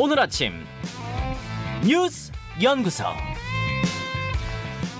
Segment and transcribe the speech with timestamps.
[0.00, 0.64] 오늘 아침
[1.84, 2.30] 뉴스
[2.62, 3.02] 연구소.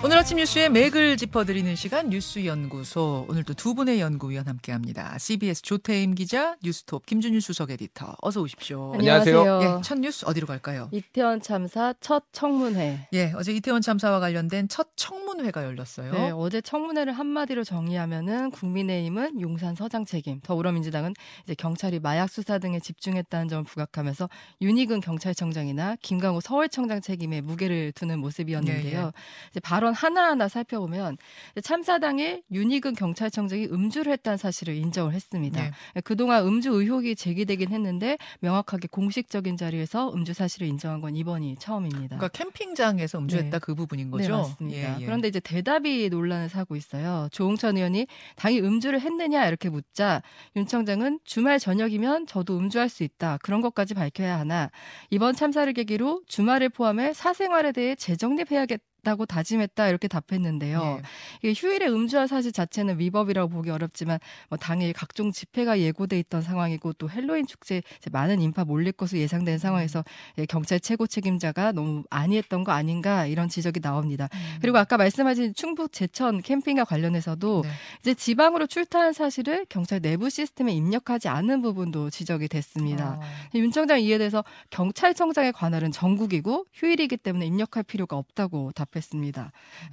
[0.00, 3.26] 오늘 아침 뉴스의 맥을 짚어드리는 시간 뉴스 연구소.
[3.28, 5.18] 오늘도 두 분의 연구위원 함께합니다.
[5.18, 8.14] CBS 조태임 기자, 뉴스톱 김준일 수석 에디터.
[8.22, 8.92] 어서 오십시오.
[8.94, 9.60] 안녕하세요.
[9.60, 10.88] 예, 첫 뉴스 어디로 갈까요?
[10.92, 13.08] 이태원 참사 첫 청문회.
[13.12, 16.12] 예, 어제 이태원 참사와 관련된 첫 청문회가 열렸어요.
[16.12, 21.12] 네, 어제 청문회를 한마디로 정리하면은 국민의힘은 용산 서장 책임, 더불어민주당은
[21.42, 24.30] 이제 경찰이 마약 수사 등에 집중했다는 점을 부각하면서
[24.60, 28.98] 윤희근 경찰청장이나 김강호 서울청장 책임에 무게를 두는 모습이었는데요.
[29.00, 29.10] 예, 예.
[29.50, 31.16] 이제 발언 하나하나 살펴보면
[31.62, 35.62] 참사 당일 윤희근 경찰청장이 음주를 했다는 사실을 인정을 했습니다.
[35.62, 36.00] 네.
[36.02, 42.16] 그동안 음주 의혹이 제기되긴 했는데 명확하게 공식적인 자리에서 음주 사실을 인정한 건 이번이 처음입니다.
[42.16, 43.58] 그러니까 캠핑장에서 음주했다 네.
[43.60, 44.24] 그 부분인 거죠?
[44.24, 44.78] 네, 맞습니다.
[44.78, 45.04] 예, 예.
[45.04, 47.28] 그런데 이제 대답이 논란을 사고 있어요.
[47.32, 48.06] 조홍천 의원이
[48.36, 50.22] 당일 음주를 했느냐 이렇게 묻자
[50.56, 53.38] 윤 청장은 주말 저녁이면 저도 음주할 수 있다.
[53.42, 54.70] 그런 것까지 밝혀야 하나
[55.10, 60.98] 이번 참사를 계기로 주말을 포함해 사생활에 대해 재정립해야겠 다 고 다짐했다 이렇게 답했는데요.
[60.98, 61.02] 예.
[61.42, 64.18] 이게 휴일에 음주한 사실 자체는 위법이라고 보기 어렵지만
[64.50, 67.80] 뭐 당일 각종 집회가 예고돼 있던 상황이고 또 헬로윈 축제
[68.12, 70.04] 많은 인파 몰릴 것으로 예상된 상황에서
[70.36, 74.28] 예, 경찰 최고 책임자가 너무 안이했던 거 아닌가 이런 지적이 나옵니다.
[74.34, 74.58] 음.
[74.60, 77.70] 그리고 아까 말씀하신 충북 제천 캠핑과 관련해서도 네.
[78.00, 83.18] 이제 지방으로 출타한 사실을 경찰 내부 시스템에 입력하지 않은 부분도 지적이 됐습니다.
[83.18, 83.22] 어.
[83.54, 89.52] 윤 청장 이에 대해서 경찰청장의 관할은 전국이고 휴일이기 때문에 입력할 필요가 없다고 답 했습니다.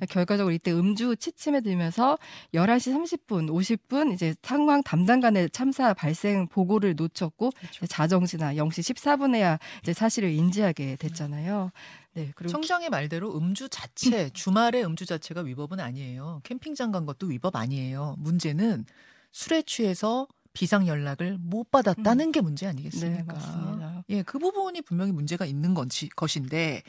[0.09, 2.17] 결과적으로 이때 음주 취침에 들면서
[2.53, 7.85] 11시 30분, 50분 이제 상황 담당 간의 참사 발생 보고를 놓쳤고 그렇죠.
[7.87, 11.71] 자정시나 0시 14분에야 이제 사실을 인지하게 됐잖아요.
[12.13, 16.41] 네, 그리고 청장의 말대로 음주 자체, 주말에 음주 자체가 위법은 아니에요.
[16.43, 18.15] 캠핑장 간 것도 위법 아니에요.
[18.19, 18.85] 문제는
[19.31, 23.17] 술에 취해서 비상 연락을 못 받았다는 게 문제 아니겠습니까?
[23.17, 24.03] 네, 맞습니다.
[24.09, 26.81] 예, 그 부분이 분명히 문제가 있는 건지, 것인데,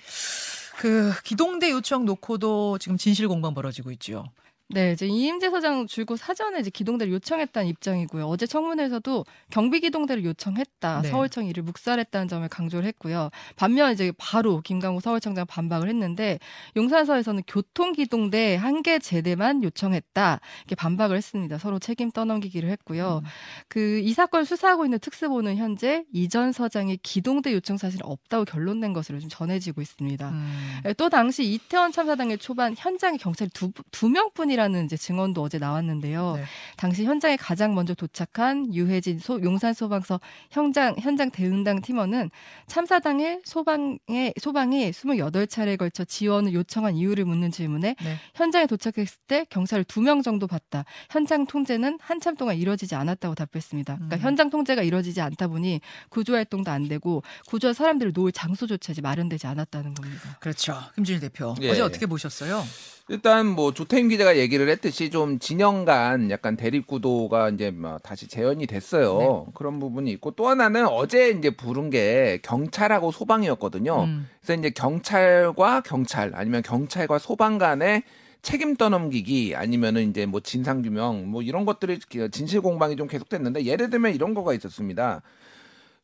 [0.76, 4.25] 그, 기동대 요청 놓고도 지금 진실 공방 벌어지고 있죠.
[4.69, 8.27] 네, 이제 이임재 서장 줄곧 사전에 이제 기동대를 요청했다는 입장이고요.
[8.27, 11.03] 어제 청문회에서도 경비 기동대를 요청했다.
[11.03, 11.09] 네.
[11.09, 13.31] 서울청 이를 묵살했다는 점을 강조를 했고요.
[13.55, 16.41] 반면 이제 바로 김강호 서울청장 반박을 했는데
[16.76, 20.41] 용산서에서는 교통 기동대 한 개 제대만 요청했다.
[20.60, 21.59] 이렇게 반박을 했습니다.
[21.59, 23.22] 서로 책임 떠넘기기를 했고요.
[23.25, 23.28] 음.
[23.69, 29.19] 그이 사건 수사하고 있는 특수보는 현재 이전 서장이 기동대 요청 사실 없다고 결론 낸 것으로
[29.21, 30.28] 좀 전해지고 있습니다.
[30.28, 30.81] 음.
[30.87, 35.43] 예, 또 당시 이태원 참사 당일 초반 현장에 경찰이 두, 두 명뿐이 라는 이제 증언도
[35.43, 36.37] 어제 나왔는데요.
[36.37, 36.44] 네.
[36.77, 42.31] 당시 현장에 가장 먼저 도착한 유해진 소, 용산 소방서 현장 현장 대응당 팀원은
[42.67, 48.17] 참사 당일 소방에 소방이 28차례에 걸쳐 지원을 요청한 이유를 묻는 질문에 네.
[48.34, 50.84] 현장에 도착했을 때 경찰을 두 명 정도 봤다.
[51.11, 53.94] 현장 통제는 한참 동안 이뤄지지 않았다고 답했습니다.
[53.97, 54.21] 그러니까 음.
[54.21, 55.81] 현장 통제가 이뤄지지 않다 보니
[56.11, 60.37] 구조 활동도 안 되고 구조한 사람들을 놓을 장소조차 이제 마련되지 않았다는 겁니다.
[60.38, 60.78] 그렇죠.
[60.94, 61.56] 김준일 대표.
[61.62, 61.71] 예.
[61.71, 62.62] 어제 어떻게 보셨어요?
[63.09, 67.98] 일단 뭐 조태임 기자가 얘기 를 했듯이 좀 진영 간 약간 대립 구도가 이제 뭐
[67.98, 69.18] 다시 재현이 됐어요.
[69.18, 69.52] 네.
[69.54, 74.04] 그런 부분이 있고 또 하나는 어제 이제 부른 게 경찰하고 소방이었거든요.
[74.04, 74.28] 음.
[74.40, 78.04] 그래서 이제 경찰과 경찰 아니면 경찰과 소방 간의
[78.42, 81.98] 책임 떠넘기기 아니면은 이제 뭐 진상 규명 뭐 이런 것들이
[82.30, 85.22] 진실 공방이 좀 계속됐는데 예를 들면 이런 거가 있었습니다.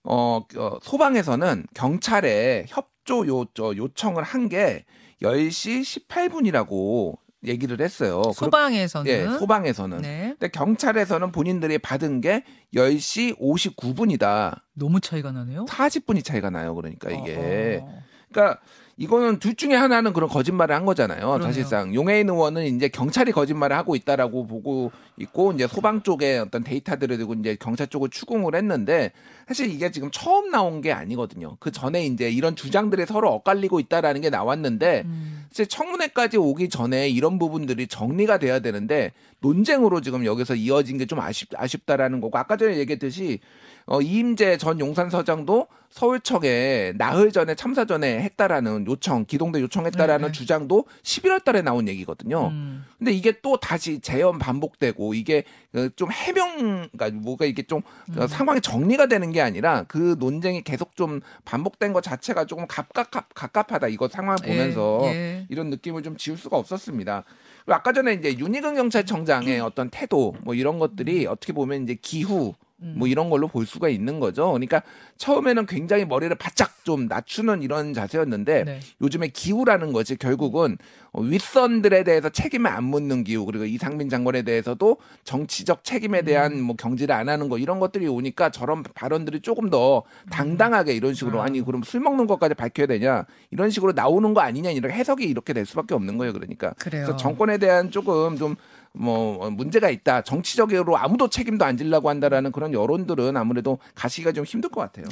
[0.05, 4.85] 어, 어, 소방에서는 경찰에 협조 요, 저, 요청을 한 게
[5.23, 8.23] 10시 18분이라고 얘기를 했어요.
[8.35, 9.11] 소방에서는.
[9.11, 9.99] 예, 소방에서는.
[10.03, 10.35] 네.
[10.39, 12.45] 근데 경찰에서는 본인들이 받은 게
[12.75, 14.61] 10시 59분이다.
[14.75, 15.65] 너무 차이가 나네요.
[15.67, 16.75] 40분이 차이가 나요.
[16.75, 17.81] 그러니까 이게.
[17.83, 18.03] 어.
[18.31, 18.61] 그러니까
[18.97, 21.21] 이거는 둘 중에 하나는 그런 거짓말을 한 거잖아요.
[21.21, 21.47] 그러네요.
[21.47, 27.17] 사실상 용해인 의원은 이제 경찰이 거짓말을 하고 있다라고 보고 있고 이제 소방 쪽에 어떤 데이터들을
[27.17, 29.13] 들고 이제 경찰 쪽을 추궁을 했는데
[29.49, 31.57] 사실 이게 지금 처음 나온 게 아니거든요.
[31.59, 35.47] 그 전에 이제 이런 주장들이 서로 엇갈리고 있다라는 게 나왔는데 음.
[35.51, 41.21] 사실 청문회까지 오기 전에 이런 부분들이 정리가 돼야 되는데 논쟁으로 지금 여기서 이어진 게 좀
[41.21, 43.41] 아쉽, 아쉽다라는 거고 아까 전에 얘기했듯이
[43.85, 50.33] 어, 이임재 전 용산서장도 서울청에 나흘 전에 참사 전에 했다라는 요청, 기동대 요청했다라는 네, 네.
[50.33, 52.49] 주장도 11월 달에 나온 얘기거든요.
[52.49, 52.87] 음.
[52.99, 57.81] 근데 이게 또 다시 재현 반복되고 이게 어, 좀 해명, 그러니까 뭐가 이게 좀
[58.17, 58.27] 어, 음.
[58.27, 63.89] 상황이 정리가 되는 게 아니라 그 논쟁이 계속 좀 반복된 것 자체가 조금 갑갑, 갑갑하다.
[63.89, 65.47] 이거 상황 보면서 예, 예.
[65.51, 67.25] 이런 느낌을 좀 지울 수가 없었습니다.
[67.67, 69.65] 아까 전에 이제 윤희근 경찰청장의 음.
[69.65, 72.72] 어떤 태도 뭐 이런 것들이 어떻게 보면 이제 기후 음.
[72.97, 74.49] 뭐 이런 걸로 볼 수가 있는 거죠.
[74.53, 74.83] 그러니까
[75.17, 78.81] 처음에는 굉장히 머리를 바짝 좀 낮추는 이런 자세였는데 네.
[79.01, 80.77] 요즘에 기후라는 것이 결국은
[81.13, 86.63] 어, 윗선들에 대해서 책임을 안 묻는 기후 그리고 이상민 장관에 대해서도 정치적 책임에 대한 음.
[86.63, 91.41] 뭐 경지를 안 하는 거 이런 것들이 오니까 저런 발언들이 조금 더 당당하게 이런 식으로
[91.41, 91.45] 아.
[91.45, 95.53] 아니 그럼 술 먹는 것까지 밝혀야 되냐 이런 식으로 나오는 거 아니냐 이런 해석이 이렇게
[95.53, 96.33] 될 수밖에 없는 거예요.
[96.33, 97.05] 그러니까 그래요.
[97.05, 98.57] 그래서 정권에 대한 조금 좀
[98.95, 100.23] 뭐 문제가 있다.
[100.23, 105.07] 정치적으로 아무도 책임도 안 지려고 한다라는 그런 여론들은 아무래도 가시기가 좀 힘들 것 같아요.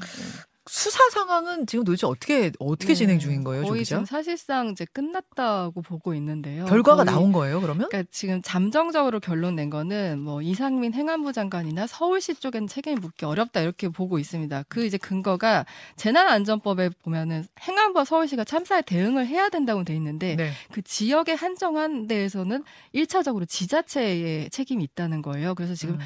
[0.71, 0.81] 네.
[0.81, 3.85] 수사 상황은 지금 도대체 어떻게 어떻게 진행 중인 거예요, 조 거의?
[3.85, 6.65] 지금 사실상 이제 끝났다고 보고 있는데요.
[6.67, 7.89] 결과가 나온 거예요, 그러면?
[7.89, 13.61] 그러니까 지금 잠정적으로 결론 낸 거는 뭐 이상민 행안부 장관이나 서울시 쪽에는 책임을 묻기 어렵다
[13.61, 14.65] 이렇게 보고 있습니다.
[14.69, 20.53] 그 이제 근거가 재난안전법에 보면은 행안부와 서울시가 참사에 대응을 해야 된다고 돼 있는데 네.
[20.73, 22.63] 그 지역에 한정한 데에서는
[22.93, 25.57] 일차적으로 지자체의 책임이 있다는 거예요.
[25.57, 26.01] 그래서 지금 음.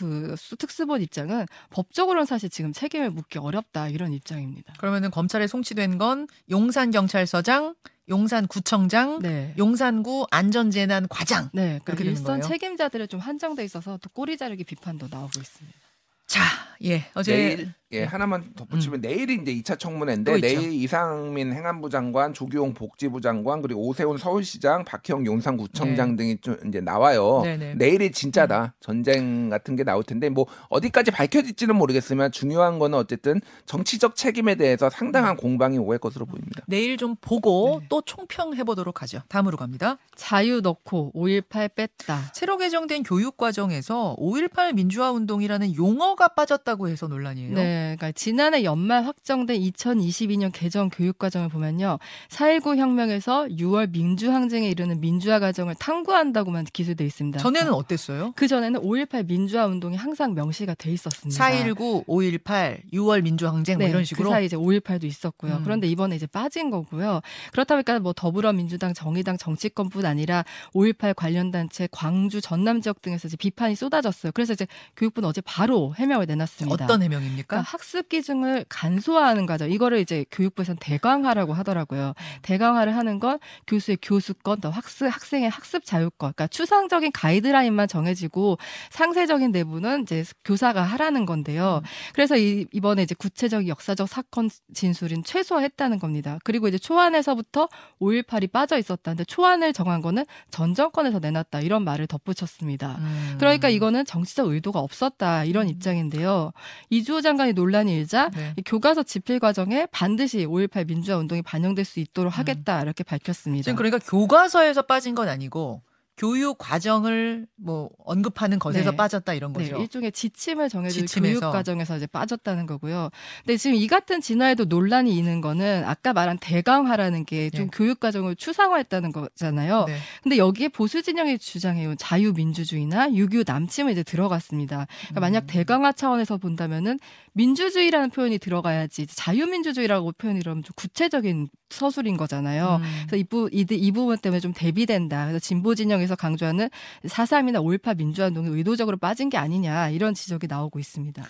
[0.00, 4.72] 그 수- 특수본 입장은 법적으로는 사실 지금 책임을 묻기 어렵다 이런 입장입니다.
[4.78, 7.74] 그러면은 검찰에 송치된 건 용산 경찰서장,
[8.08, 9.54] 용산 구청장, 네.
[9.58, 11.50] 용산구 안전재난 과장.
[11.52, 12.42] 네, 그러니까 일선 거예요?
[12.42, 15.78] 책임자들은 좀 한정돼 있어서 또 꼬리 자르기 비판도 나오고 있습니다.
[16.26, 16.40] 자,
[16.84, 17.04] 예.
[17.14, 20.40] 어제 내일 예 하나만 덧붙이면 내일이 이제 2차 청문회인데.
[20.40, 26.80] 내일 이상민 행안부 장관, 조규용 복지부 장관 그리고 오세훈 서울시장, 박형 용산구청장 등이 좀 이제
[26.80, 27.40] 나와요.
[27.44, 27.56] 네.
[27.56, 27.74] 네네.
[27.74, 34.14] 내일이 진짜다 전쟁 같은 게 나올 텐데 뭐 어디까지 밝혀질지는 모르겠으면 중요한 거는 어쨌든 정치적
[34.14, 36.62] 책임에 대해서 상당한 공방이 오갈 것으로 보입니다.
[36.68, 37.86] 내일 좀 보고 네.
[37.88, 39.20] 또 총평해 보도록 하죠.
[39.28, 39.98] 다음으로 갑니다.
[40.14, 42.30] 자유 넣고 5.18 뺐다.
[42.34, 47.54] 새로 개정된 교육 과정에서 5.18 민주화 운동이라는 용어가 빠졌다 고 해서 논란이에요.
[47.54, 51.98] 네, 그러니까 지난해 연말 확정된 2022년 개정 교육 과정을 보면요.
[52.28, 57.38] 4.19 혁명에서 6월 민주 항쟁에 이르는 민주화 과정을 탐구한다고만 기술돼 있습니다.
[57.38, 58.32] 전에는 어땠어요?
[58.36, 61.44] 그 전에는 5.18 민주화 운동이 항상 명시가 돼 있었습니다.
[61.44, 64.28] 4.19, 5.18, 6월 민주 항쟁 뭐 네, 이런 식으로.
[64.28, 65.56] 그 사이 이제 5.18도 있었고요.
[65.56, 65.60] 음.
[65.64, 67.20] 그런데 이번에 이제 빠진 거고요.
[67.52, 70.44] 그렇다 보니까 뭐 더불어민주당, 정의당 정치권뿐 아니라
[70.74, 74.32] 5.18 관련 단체, 광주, 전남 지역 등에서 이제 비판이 쏟아졌어요.
[74.32, 74.66] 그래서 이제
[74.96, 76.59] 교육부는 어제 바로 해명을 내놨습니다.
[76.68, 77.46] 어떤 해명입니까?
[77.46, 79.70] 그러니까 학습 기준을 간소화하는 과정.
[79.70, 82.14] 이거를 이제 교육부에서는 대강화라고 하더라고요.
[82.42, 86.32] 대강화를 하는 건 교수의 교수권, 또 학습 학생의 학습 자유권.
[86.34, 88.58] 그러니까 추상적인 가이드라인만 정해지고
[88.90, 91.82] 상세적인 내부는 이제 교사가 하라는 건데요.
[92.14, 96.38] 그래서 이, 이번에 이제 구체적 역사적 사건 진술은 최소화했다는 겁니다.
[96.44, 97.68] 그리고 이제 초안에서부터
[98.00, 102.96] 5.18이 빠져 있었다는데 초안을 정한 거는 전 정권에서 내놨다 이런 말을 덧붙였습니다.
[102.98, 103.36] 음.
[103.38, 106.49] 그러니까 이거는 정치적 의도가 없었다 이런 입장인데요.
[106.90, 108.54] 이주호 장관이 논란이 일자 네.
[108.56, 113.64] 이 교과서 집필 과정에 반드시 5.18 민주화 운동이 반영될 수 있도록 하겠다 이렇게 밝혔습니다.
[113.64, 115.82] 지금 그러니까 교과서에서 빠진 건 아니고
[116.20, 118.96] 교육 과정을 뭐 언급하는 것에서 네.
[118.96, 119.80] 빠졌다 이런 네, 거죠.
[119.80, 121.40] 일종의 지침을 지침에서.
[121.40, 123.08] 교육 과정에서 이제 빠졌다는 거고요.
[123.42, 127.70] 근데 지금 이 같은 진화에도 논란이 있는 거는 아까 말한 대강화라는 게좀 네.
[127.72, 129.86] 교육 과정을 추상화했다는 거잖아요.
[129.86, 129.96] 네.
[130.22, 134.88] 근데 여기에 보수 진영이 주장해온 자유민주주의나 유교 남침을 이제 들어갔습니다.
[135.04, 136.98] 그러니까 만약 대강화 차원에서 본다면은
[137.32, 142.80] 민주주의라는 표현이 들어가야지 자유민주주의라고 표현이 그러면 좀 구체적인 서술인 거잖아요.
[142.82, 143.02] 음.
[143.06, 145.26] 그래서 이, 부, 이, 이 부분 때문에 좀 대비된다.
[145.26, 146.68] 그래서 진보 진영에서 강조하는
[147.04, 151.24] 4.3이나 5.18 민주화운동이 의도적으로 빠진 게 아니냐 이런 지적이 나오고 있습니다.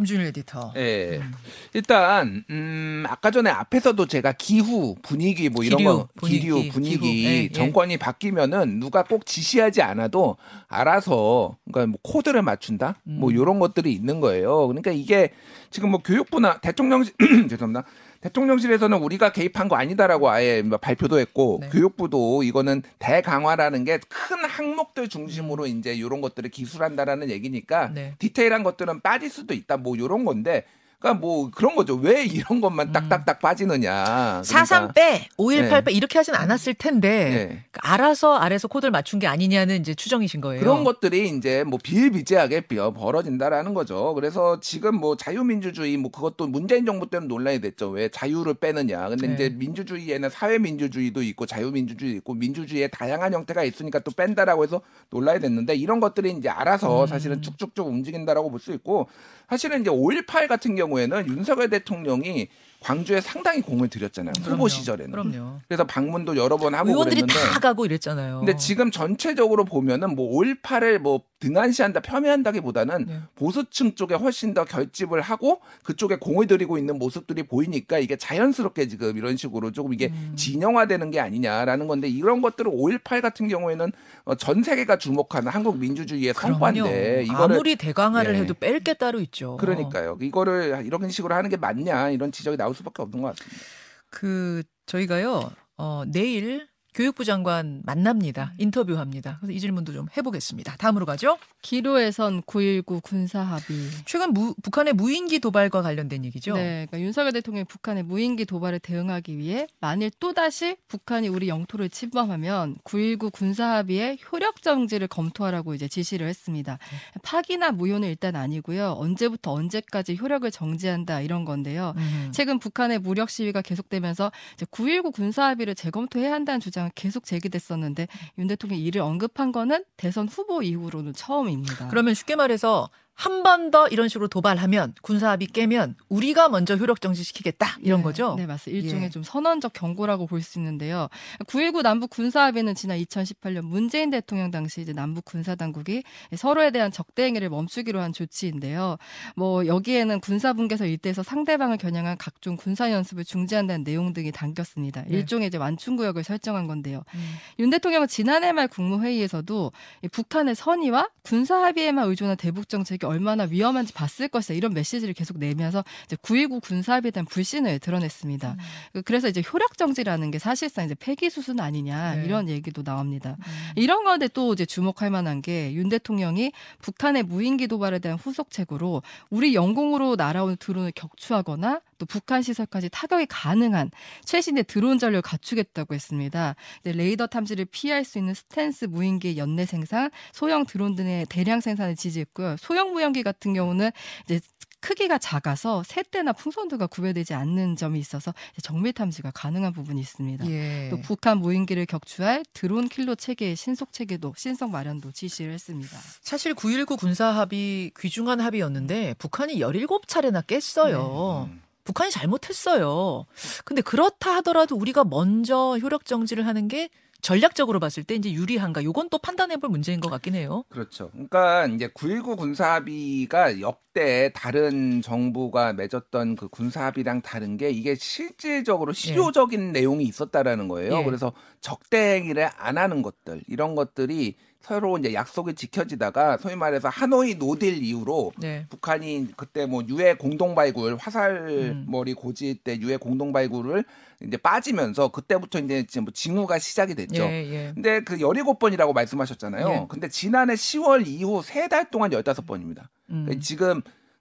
[0.00, 0.72] 김준일 에디터.
[0.76, 1.18] 예.
[1.18, 1.32] 음.
[1.74, 6.98] 일단 음 아까 전에 앞에서도 제가 기후 분위기 뭐 이런 기류, 거 분위기, 기류 분위기
[6.98, 7.28] 기후.
[7.28, 7.48] 예, 예.
[7.52, 10.36] 정권이 바뀌면은 누가 꼭 지시하지 않아도
[10.68, 13.36] 알아서 그러니까 뭐 코드를 맞춘다 뭐 음.
[13.36, 14.68] 이런 것들이 있는 거예요.
[14.68, 15.32] 그러니까 이게
[15.70, 17.14] 지금 뭐 교육부나 대통령실
[17.50, 17.84] 죄송합니다.
[18.20, 21.68] 대통령실에서는 우리가 개입한 거 아니다라고 아예 뭐 발표도 했고 네.
[21.70, 27.94] 교육부도 이거는 대강화라는 게 큰 항목들 중심으로 이제 이런 것들을 기술한다라는 얘기니까 음.
[27.94, 28.14] 네.
[28.18, 30.64] 디테일한 것들은 빠질 수도 있다 뭐 이런 건데
[31.00, 35.84] 그러니까 뭐 그런 거죠 왜 이런 것만 딱딱딱 빠지느냐 4.3 빼, 5.18 네.
[35.84, 37.46] 빼 이렇게 하진 않았을 텐데 네.
[37.70, 40.60] 그러니까 알아서 아래서 코드를 맞춘 게 아니냐는 이제 추정이신 거예요.
[40.60, 44.14] 그런 것들이 이제 뭐 비일비재하게 비- 벌어진다라는 거죠.
[44.14, 47.88] 그래서 지금 뭐 자유민주주의 뭐 그것도 문재인 정부 때는 논란이 됐죠.
[47.90, 49.08] 왜 자유를 빼느냐.
[49.08, 49.34] 근데 네.
[49.34, 55.74] 이제 민주주의에는 사회민주주의도 있고 자유민주주의 있고 민주주의의 다양한 형태가 있으니까 또 뺀다라고 해서 논란이 됐는데
[55.76, 57.06] 이런 것들이 이제 알아서 음.
[57.06, 59.08] 사실은 쭉쭉쭉 움직인다라고 볼 수 있고
[59.48, 62.48] 사실은 이제 5.18 같은 경우 에는 윤석열 대통령이
[62.80, 64.32] 광주에 상당히 공을 들였잖아요.
[64.38, 64.68] 후보 그럼요.
[64.68, 65.10] 시절에는.
[65.10, 65.60] 그럼요.
[65.68, 68.38] 그래서 방문도 여러 번 하고 의원들이 그랬는데 다 가고 이랬잖아요.
[68.38, 73.20] 근데 지금 전체적으로 보면은 뭐 5.18을 뭐 등한시한다, 폄훼한다기보다는 네.
[73.34, 79.16] 보수층 쪽에 훨씬 더 결집을 하고 그쪽에 공을 들이고 있는 모습들이 보이니까 이게 자연스럽게 지금
[79.16, 80.32] 이런 식으로 조금 이게 음.
[80.36, 83.92] 진영화되는 게 아니냐라는 건데 이런 것들을 5.18 같은 경우에는
[84.24, 88.38] 어, 전 세계가 주목하는 한국 민주주의의 성과인데 이거를 아무리 대강화를 예.
[88.40, 89.58] 해도 뺄 게 따로 있죠.
[89.58, 90.16] 그러니까요.
[90.22, 93.64] 이거를 이런 식으로 하는 게 맞냐 이런 지적이 나올 수밖에 없는 것 같습니다.
[94.10, 98.52] 그 저희가요 어, 내일 교육부 장관 만납니다.
[98.58, 99.38] 인터뷰합니다.
[99.40, 100.76] 그래서 이 질문도 좀 해보겠습니다.
[100.76, 101.38] 다음으로 가죠.
[101.62, 103.76] 기로에선 9.19 군사 합의.
[104.06, 106.54] 최근 무- 북한의 무인기 도발과 관련된 얘기죠.
[106.54, 112.76] 네, 그러니까 윤석열 대통령이 북한의 무인기 도발에 대응하기 위해 만일 또다시 북한이 우리 영토를 침범하면
[112.84, 116.78] 9.19 군사 합의의 효력 정지를 검토하라고 이제 지시를 했습니다.
[117.22, 118.94] 파기나 무효는 일단 아니고요.
[118.98, 121.94] 언제부터 언제까지 효력을 정지한다 이런 건데요.
[121.96, 122.30] 음.
[122.34, 128.08] 최근 북한의 무력 시위가 계속되면서 이제 9.19 군사 합의를 재검토해야 한다는 주장 은 계속 제기됐었는데
[128.38, 131.88] 윤 대통령이 이를 언급한 거는 대선 후보 이후로는 처음입니다.
[131.88, 137.78] 그러면 쉽게 말해서 한 번 더 이런 식으로 도발하면 군사합의 깨면 우리가 먼저 효력 정지시키겠다
[137.82, 138.34] 이런 네, 거죠.
[138.36, 138.82] 네, 맞습니다.
[138.84, 139.10] 일종의 예.
[139.10, 141.08] 좀 선언적 경고라고 볼 수 있는데요.
[141.46, 146.02] 9.19 남북 군사합의는 지난 2018년 문재인 대통령 당시 이제 남북 군사 당국이
[146.36, 148.96] 서로에 대한 적대 행위를 멈추기로 한 조치인데요.
[149.36, 155.02] 뭐 여기에는 군사 분계선 일대에서 상대방을 겨냥한 각종 군사 연습을 중지한다는 내용 등이 담겼습니다.
[155.02, 155.16] 네.
[155.18, 157.02] 일종의 이제 완충 구역을 설정한 건데요.
[157.14, 157.34] 음.
[157.58, 159.72] 윤 대통령은 지난해 말 국무회의에서도
[160.02, 165.38] 이 북한의 선의와 군사 합의에만 의존한 대북 정책이 얼마나 위험한지 봤을 것이다 이런 메시지를 계속
[165.38, 168.56] 내면서 이제 9.19 군사 합의에 대한 불신을 드러냈습니다.
[168.94, 169.02] 음.
[169.04, 172.24] 그래서 이제 효력 정지라는 게 사실상 이제 폐기 수순 아니냐 네.
[172.24, 173.36] 이런 얘기도 나옵니다.
[173.38, 173.44] 음.
[173.76, 176.52] 이런 가운데 또 이제 주목할 만한 게 윤 대통령이
[176.82, 183.90] 북한의 무인기 도발에 대한 후속책으로 우리 영공으로 날아오는 드론을 격추하거나 또 북한 시설까지 타격이 가능한
[184.24, 186.56] 최신의 드론 전력을 갖추겠다고 했습니다.
[186.80, 191.94] 이제 레이더 탐지를 피할 수 있는 스텔스 무인기 연내 생산, 소형 드론 등의 대량 생산을
[191.94, 192.56] 지시했고요.
[192.58, 193.90] 소형 무인기 같은 경우는
[194.24, 194.40] 이제
[194.80, 200.48] 크기가 작아서 새떼나 풍선도가 구별되지 않는 점이 있어서 정밀 탐지가 가능한 부분이 있습니다.
[200.48, 200.88] 예.
[200.90, 205.98] 또 북한 무인기를 격추할 드론 킬러 체계의 신속 체계도 신속 마련도 지시를 했습니다.
[206.22, 211.50] 사실 9.19 군사 합의 귀중한 합의였는데 북한이 17차례나 깼어요.
[211.50, 211.60] 음.
[211.84, 213.26] 북한이 잘못했어요.
[213.64, 216.88] 근데 그렇다 하더라도 우리가 먼저 효력 정지를 하는 게
[217.22, 218.82] 전략적으로 봤을 때 이제 유리한가?
[218.82, 220.64] 요건 또 판단해 볼 문제인 것 같긴 해요.
[220.70, 221.10] 그렇죠.
[221.12, 227.94] 그러니까 이제 9.19 군사 합의가 역대 다른 정부가 맺었던 그 군사 합의랑 다른 게 이게
[227.94, 231.00] 실질적으로 실효적인 내용이 있었다라는 거예요.
[231.00, 231.04] 예.
[231.04, 237.36] 그래서 적대 행위를 안 하는 것들 이런 것들이 서로 이제 약속이 지켜지다가 소위 말해서 하노이
[237.36, 238.66] no deal 이후로 네.
[238.68, 240.98] 북한이 그때 뭐 유해 공동 발굴 음.
[241.00, 243.84] 화살머리 고지 때 유해 공동 발굴을
[244.22, 247.22] 이제 빠지면서 그때부터 이제 뭐 징후가 시작이 됐죠.
[247.22, 247.70] 예, 예.
[247.74, 249.68] 근데 그 17번이라고 말씀하셨잖아요.
[249.68, 249.86] 예.
[249.88, 252.88] 근데 지난해 10월 이후 세 달 동안 15번입니다.
[253.10, 253.40] 음.
[253.40, 253.80] 지금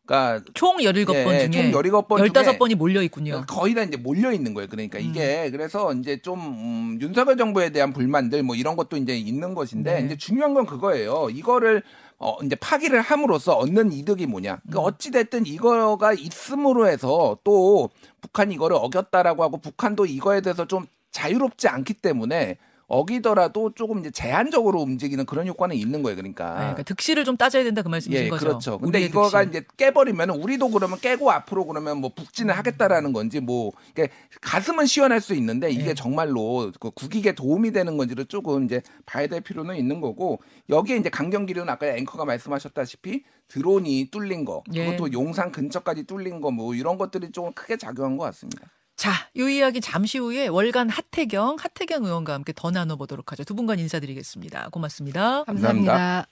[0.09, 3.43] 그러니까 총 17번 예, 중에 총 17번 15번이 몰려 있군요.
[3.47, 4.67] 거의 다 이제 몰려 있는 거예요.
[4.67, 5.03] 그러니까 음.
[5.03, 9.99] 이게 그래서 이제 좀 음, 윤석열 정부에 대한 불만들 뭐 이런 것도 이제 있는 것인데
[9.99, 10.05] 네.
[10.07, 11.27] 이제 중요한 건 그거예요.
[11.31, 11.83] 이거를
[12.17, 14.61] 어 이제 파기를 함으로써 얻는 이득이 뭐냐?
[14.71, 14.83] 그 음.
[14.83, 21.67] 어찌 됐든 이거가 있음으로 해서 또 북한이 이거를 어겼다라고 하고 북한도 이거에 대해서 좀 자유롭지
[21.67, 22.57] 않기 때문에
[22.89, 26.17] 어기더라도 조금 이제 제한적으로 움직이는 그런 효과는 있는 거예요.
[26.17, 26.49] 그러니까.
[26.49, 28.45] 아, 그러니까 득실을 좀 따져야 된다 그 말씀이신 예, 거죠.
[28.45, 28.77] 그렇죠.
[28.79, 29.49] 근데 이거가 득실.
[29.61, 34.09] 이제 깨버리면 우리도 그러면 깨고 앞으로 그러면 뭐 북진을 하겠다라는 건지 뭐 이게
[34.41, 35.93] 가슴은 시원할 수 있는데 이게 예.
[35.93, 41.09] 정말로 그 국익에 도움이 되는 건지를 조금 이제 봐야 될 필요는 있는 거고 여기에 이제
[41.09, 44.85] 강경기류는 아까 앵커가 말씀하셨다시피 드론이 뚫린 거 예.
[44.85, 48.67] 그것도 용산 근처까지 뚫린 거 뭐 이런 것들이 조금 크게 작용한 것 같습니다.
[48.99, 53.45] 자, 이 이야기 잠시 후에 월간 하태경, 하태경 의원과 함께 더 나눠보도록 하죠.
[53.45, 54.67] 두 분간 인사드리겠습니다.
[54.71, 55.45] 고맙습니다.
[55.45, 56.25] 감사합니다.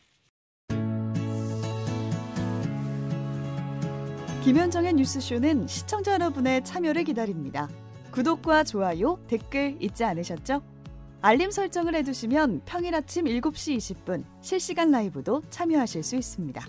[4.43, 7.69] 김현정의 뉴스쇼는 시청자 여러분의 참여를 기다립니다.
[8.11, 10.61] 구독과 좋아요, 댓글 잊지 않으셨죠?
[11.21, 16.65] 알림 설정을 해두시면 평일 아침 7시 20분 실시간 라이브도 참여하실 수 있습니다.